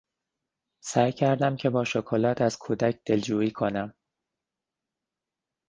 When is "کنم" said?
3.51-3.93